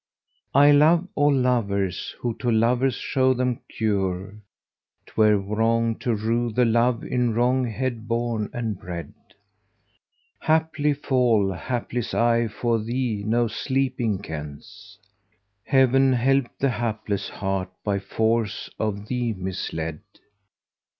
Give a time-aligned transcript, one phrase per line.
[0.55, 4.33] I love all lovers who to lovers show them dure;
[4.71, 9.13] * 'Twere wrong to rue the love in wrong head born and bred:
[10.41, 14.97] Haply fall hapless eye for thee no sleeping kens!
[15.33, 19.99] * Heaven help the hapless heart by force of thee misled!